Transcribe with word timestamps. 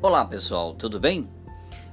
Olá 0.00 0.24
pessoal, 0.24 0.74
tudo 0.74 1.00
bem? 1.00 1.28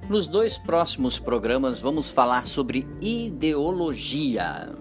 Nos 0.08 0.27
dois 0.27 0.59
próximos 0.59 1.17
programas 1.17 1.82
vamos 1.82 2.12
falar 2.12 2.46
sobre 2.46 2.87
ideologia. 3.01 4.71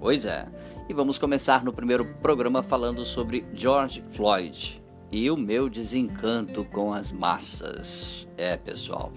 Pois 0.00 0.24
é, 0.24 0.48
e 0.88 0.92
vamos 0.92 1.16
começar 1.16 1.62
no 1.62 1.72
primeiro 1.72 2.04
programa 2.04 2.60
falando 2.60 3.04
sobre 3.04 3.46
George 3.54 4.02
Floyd 4.10 4.82
e 5.12 5.30
o 5.30 5.36
meu 5.36 5.68
desencanto 5.70 6.64
com 6.64 6.92
as 6.92 7.12
massas. 7.12 8.26
É, 8.36 8.56
pessoal. 8.56 9.12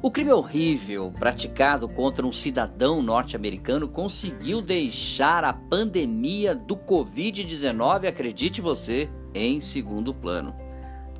O 0.00 0.10
crime 0.10 0.32
horrível 0.32 1.12
praticado 1.12 1.86
contra 1.90 2.26
um 2.26 2.32
cidadão 2.32 3.02
norte-americano 3.02 3.86
conseguiu 3.86 4.62
deixar 4.62 5.44
a 5.44 5.52
pandemia 5.52 6.54
do 6.54 6.74
Covid-19, 6.74 8.08
acredite 8.08 8.62
você, 8.62 9.10
em 9.34 9.60
segundo 9.60 10.14
plano. 10.14 10.54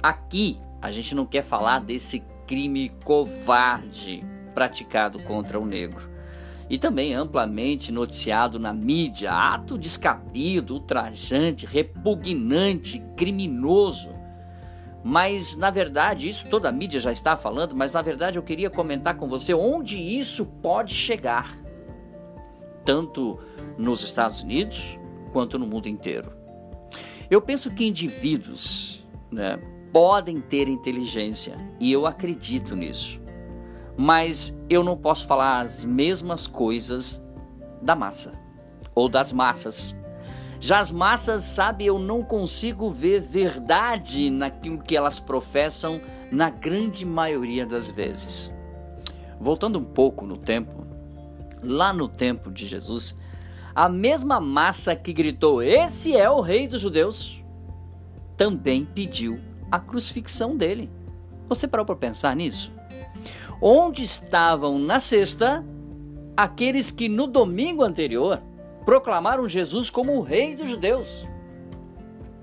Aqui 0.03 0.59
a 0.83 0.91
gente 0.91 1.15
não 1.15 1.25
quer 1.25 1.43
falar 1.43 1.79
desse 1.79 2.25
crime 2.45 2.91
covarde 3.05 4.27
praticado 4.53 5.21
contra 5.21 5.59
o 5.59 5.65
negro. 5.65 6.11
E 6.69 6.77
também 6.77 7.15
amplamente 7.15 7.93
noticiado 7.93 8.59
na 8.59 8.73
mídia, 8.73 9.33
ato 9.33 9.79
descabido, 9.79 10.75
ultrajante, 10.75 11.67
repugnante, 11.67 12.99
criminoso. 13.17 14.11
Mas 15.05 15.57
na 15.57 15.71
verdade, 15.71 16.29
isso 16.29 16.49
toda 16.49 16.69
a 16.69 16.73
mídia 16.73 16.99
já 16.99 17.13
está 17.13 17.37
falando, 17.37 17.77
mas 17.77 17.93
na 17.93 18.03
verdade 18.03 18.39
eu 18.39 18.43
queria 18.43 18.69
comentar 18.69 19.17
com 19.17 19.29
você 19.29 19.55
onde 19.55 20.01
isso 20.01 20.47
pode 20.47 20.95
chegar, 20.95 21.57
tanto 22.85 23.39
nos 23.79 24.03
Estados 24.03 24.41
Unidos 24.43 24.99
quanto 25.33 25.59
no 25.59 25.67
mundo 25.67 25.89
inteiro. 25.89 26.33
Eu 27.31 27.41
penso 27.41 27.71
que 27.71 27.87
indivíduos, 27.87 29.05
né, 29.31 29.59
podem 29.93 30.41
ter 30.41 30.69
inteligência 30.69 31.57
e 31.79 31.93
eu 31.93 32.07
acredito 32.07 32.75
nisso. 32.75 33.21
Mas 33.97 34.57
eu 34.69 34.83
não 34.83 34.97
posso 34.97 35.27
falar 35.27 35.61
as 35.61 35.85
mesmas 35.85 36.47
coisas 36.47 37.23
da 37.83 37.95
massa 37.95 38.33
ou 38.95 39.09
das 39.09 39.33
massas. 39.33 39.95
Já 40.59 40.79
as 40.79 40.91
massas, 40.91 41.43
sabe, 41.43 41.85
eu 41.85 41.99
não 41.99 42.23
consigo 42.23 42.91
ver 42.91 43.21
verdade 43.21 44.31
naquilo 44.31 44.79
que 44.79 44.97
elas 44.97 45.21
professam 45.21 46.01
na 46.31 46.49
grande 46.49 47.05
maioria 47.05 47.67
das 47.67 47.91
vezes. 47.91 48.53
Voltando 49.41 49.79
um 49.79 49.85
pouco 49.85 50.25
no 50.25 50.39
tempo, 50.39 50.87
lá 51.63 51.93
no 51.93 52.09
tempo 52.09 52.51
de 52.51 52.67
Jesus, 52.67 53.17
a 53.75 53.89
mesma 53.89 54.41
massa 54.41 54.95
que 54.95 55.13
gritou: 55.13 55.61
Esse 55.61 56.17
é 56.17 56.31
o 56.31 56.41
Rei 56.41 56.69
dos 56.69 56.81
Judeus, 56.81 57.43
também 58.37 58.85
pediu 58.85 59.41
a 59.73 59.81
crucifixão 59.81 60.55
dele. 60.55 60.91
Você 61.49 61.67
parou 61.67 61.87
para 61.87 61.97
pensar 61.97 62.37
nisso? 62.37 62.71
Onde 63.59 64.03
estavam 64.03 64.79
na 64.79 65.01
sexta 65.01 65.65
aqueles 66.37 66.91
que 66.91 67.09
no 67.09 67.27
domingo 67.27 67.83
anterior 67.83 68.43
proclamaram 68.85 69.49
Jesus 69.49 69.89
como 69.89 70.15
o 70.15 70.21
rei 70.21 70.55
dos 70.55 70.69
judeus? 70.69 71.27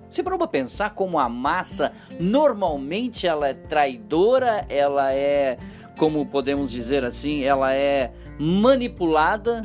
Você 0.10 0.24
parou 0.24 0.40
para 0.40 0.48
pensar 0.48 0.96
como 0.96 1.20
a 1.20 1.30
massa 1.30 1.92
normalmente 2.20 3.28
ela 3.28 3.50
é 3.50 3.54
traidora, 3.54 4.66
ela 4.68 5.14
é, 5.14 5.60
como 6.00 6.26
podemos 6.26 6.72
dizer 6.72 7.04
assim, 7.04 7.44
ela 7.44 7.76
é 7.76 8.12
manipulada, 8.40 9.62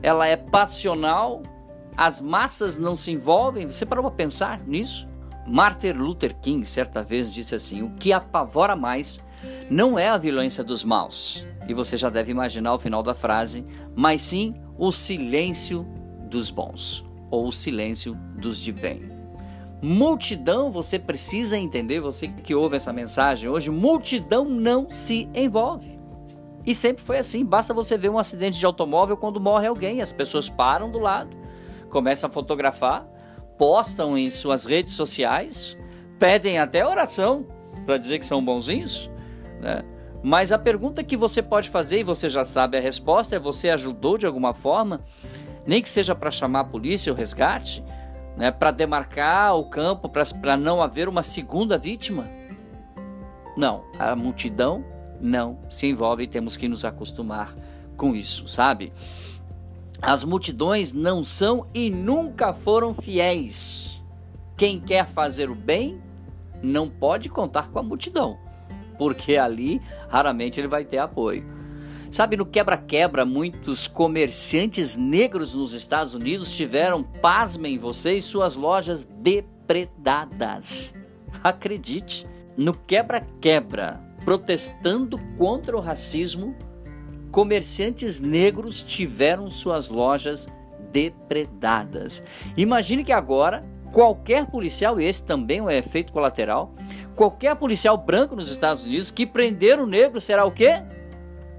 ela 0.00 0.24
é 0.28 0.36
passional, 0.36 1.42
as 1.96 2.20
massas 2.20 2.76
não 2.76 2.94
se 2.94 3.10
envolvem. 3.10 3.68
Você 3.68 3.84
parou 3.84 4.04
para 4.04 4.14
pensar 4.14 4.60
nisso? 4.64 5.08
Martin 5.46 5.92
Luther 5.92 6.34
King 6.40 6.66
certa 6.66 7.02
vez 7.02 7.32
disse 7.32 7.54
assim: 7.54 7.82
O 7.82 7.90
que 7.90 8.12
apavora 8.12 8.74
mais 8.74 9.20
não 9.70 9.98
é 9.98 10.08
a 10.08 10.18
violência 10.18 10.64
dos 10.64 10.82
maus, 10.82 11.46
e 11.68 11.74
você 11.74 11.96
já 11.96 12.10
deve 12.10 12.32
imaginar 12.32 12.74
o 12.74 12.78
final 12.78 13.02
da 13.02 13.14
frase, 13.14 13.64
mas 13.94 14.22
sim 14.22 14.54
o 14.78 14.90
silêncio 14.90 15.86
dos 16.28 16.50
bons, 16.50 17.04
ou 17.30 17.46
o 17.46 17.52
silêncio 17.52 18.14
dos 18.36 18.58
de 18.58 18.72
bem. 18.72 19.16
Multidão, 19.82 20.70
você 20.70 20.98
precisa 20.98 21.58
entender, 21.58 22.00
você 22.00 22.28
que 22.28 22.54
ouve 22.54 22.76
essa 22.76 22.92
mensagem 22.92 23.48
hoje, 23.48 23.70
multidão 23.70 24.44
não 24.44 24.90
se 24.90 25.28
envolve. 25.34 25.96
E 26.64 26.74
sempre 26.74 27.04
foi 27.04 27.18
assim, 27.18 27.44
basta 27.44 27.72
você 27.72 27.96
ver 27.96 28.08
um 28.08 28.18
acidente 28.18 28.58
de 28.58 28.66
automóvel 28.66 29.16
quando 29.16 29.40
morre 29.40 29.68
alguém, 29.68 30.00
as 30.00 30.12
pessoas 30.12 30.48
param 30.48 30.90
do 30.90 30.98
lado, 30.98 31.36
começam 31.90 32.28
a 32.28 32.32
fotografar, 32.32 33.06
postam 33.58 34.16
em 34.16 34.30
suas 34.30 34.64
redes 34.64 34.94
sociais, 34.94 35.76
pedem 36.18 36.58
até 36.58 36.86
oração 36.86 37.46
para 37.84 37.98
dizer 37.98 38.18
que 38.18 38.26
são 38.26 38.44
bonzinhos, 38.44 39.10
né? 39.60 39.82
Mas 40.22 40.50
a 40.50 40.58
pergunta 40.58 41.04
que 41.04 41.16
você 41.16 41.40
pode 41.40 41.70
fazer, 41.70 42.00
e 42.00 42.04
você 42.04 42.28
já 42.28 42.44
sabe 42.44 42.76
a 42.76 42.80
resposta, 42.80 43.36
é: 43.36 43.38
você 43.38 43.68
ajudou 43.68 44.18
de 44.18 44.26
alguma 44.26 44.52
forma? 44.52 45.00
Nem 45.64 45.80
que 45.80 45.88
seja 45.88 46.14
para 46.14 46.30
chamar 46.30 46.60
a 46.60 46.64
polícia 46.64 47.12
ou 47.12 47.16
resgate, 47.16 47.84
né? 48.36 48.50
para 48.50 48.70
demarcar 48.70 49.56
o 49.56 49.68
campo, 49.68 50.08
para 50.08 50.56
não 50.56 50.82
haver 50.82 51.08
uma 51.08 51.22
segunda 51.22 51.78
vítima? 51.78 52.28
Não, 53.56 53.84
a 53.98 54.14
multidão 54.16 54.84
não 55.20 55.60
se 55.68 55.86
envolve 55.86 56.24
e 56.24 56.26
temos 56.26 56.56
que 56.56 56.68
nos 56.68 56.84
acostumar 56.84 57.54
com 57.96 58.14
isso, 58.14 58.46
sabe? 58.46 58.92
As 60.00 60.24
multidões 60.24 60.92
não 60.92 61.24
são 61.24 61.66
e 61.74 61.88
nunca 61.90 62.52
foram 62.52 62.92
fiéis. 62.92 64.02
Quem 64.56 64.80
quer 64.80 65.06
fazer 65.06 65.50
o 65.50 65.54
bem 65.54 66.00
não 66.62 66.88
pode 66.88 67.28
contar 67.28 67.70
com 67.70 67.78
a 67.78 67.82
multidão, 67.82 68.38
porque 68.98 69.36
ali 69.36 69.80
raramente 70.08 70.60
ele 70.60 70.68
vai 70.68 70.84
ter 70.84 70.98
apoio. 70.98 71.44
Sabe, 72.10 72.36
no 72.36 72.46
quebra-quebra, 72.46 73.26
muitos 73.26 73.88
comerciantes 73.88 74.96
negros 74.96 75.54
nos 75.54 75.72
Estados 75.72 76.14
Unidos 76.14 76.52
tiveram, 76.52 77.02
pasmem 77.02 77.78
vocês, 77.78 78.24
suas 78.24 78.54
lojas 78.54 79.04
depredadas. 79.20 80.94
Acredite, 81.42 82.26
no 82.56 82.72
quebra-quebra, 82.72 84.00
protestando 84.24 85.18
contra 85.36 85.76
o 85.76 85.80
racismo, 85.80 86.54
comerciantes 87.36 88.18
negros 88.18 88.82
tiveram 88.82 89.50
suas 89.50 89.90
lojas 89.90 90.48
depredadas. 90.90 92.22
Imagine 92.56 93.04
que 93.04 93.12
agora 93.12 93.62
qualquer 93.92 94.46
policial, 94.46 94.98
e 94.98 95.04
esse 95.04 95.22
também 95.22 95.58
é 95.58 95.62
um 95.62 95.68
efeito 95.70 96.14
colateral, 96.14 96.74
qualquer 97.14 97.54
policial 97.56 97.98
branco 97.98 98.34
nos 98.34 98.48
Estados 98.48 98.86
Unidos 98.86 99.10
que 99.10 99.26
prender 99.26 99.78
o 99.78 99.86
negro 99.86 100.18
será 100.18 100.46
o 100.46 100.50
quê? 100.50 100.82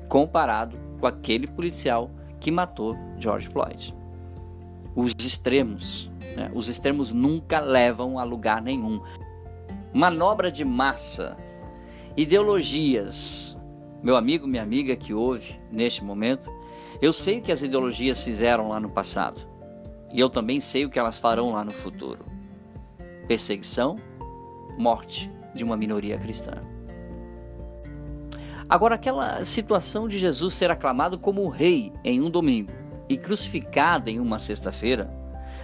Comparado 0.09 0.79
com 0.99 1.05
aquele 1.05 1.45
policial 1.45 2.09
que 2.39 2.49
matou 2.49 2.97
George 3.19 3.47
Floyd. 3.47 3.93
Os 4.95 5.13
extremos, 5.19 6.09
né? 6.35 6.49
os 6.55 6.69
extremos 6.69 7.11
nunca 7.11 7.59
levam 7.59 8.17
a 8.17 8.23
lugar 8.23 8.63
nenhum. 8.63 8.99
Manobra 9.93 10.49
de 10.49 10.65
massa, 10.65 11.37
ideologias, 12.15 13.46
meu 14.01 14.15
amigo, 14.15 14.47
minha 14.47 14.63
amiga 14.63 14.95
que 14.95 15.13
ouve 15.13 15.59
neste 15.71 16.03
momento, 16.03 16.51
eu 17.01 17.11
sei 17.11 17.39
o 17.39 17.41
que 17.41 17.51
as 17.51 17.61
ideologias 17.61 18.23
fizeram 18.23 18.69
lá 18.69 18.79
no 18.79 18.89
passado. 18.89 19.47
E 20.13 20.19
eu 20.19 20.29
também 20.29 20.59
sei 20.59 20.85
o 20.85 20.89
que 20.89 20.99
elas 20.99 21.19
farão 21.19 21.51
lá 21.51 21.63
no 21.63 21.71
futuro. 21.71 22.25
Perseguição, 23.27 23.97
morte 24.77 25.31
de 25.53 25.63
uma 25.63 25.75
minoria 25.75 26.17
cristã. 26.17 26.53
Agora, 28.69 28.95
aquela 28.95 29.43
situação 29.45 30.07
de 30.07 30.17
Jesus 30.17 30.53
ser 30.53 30.69
aclamado 30.69 31.17
como 31.17 31.47
rei 31.47 31.93
em 32.03 32.21
um 32.21 32.29
domingo 32.29 32.71
e 33.07 33.17
crucificado 33.17 34.09
em 34.09 34.19
uma 34.19 34.39
sexta-feira 34.39 35.09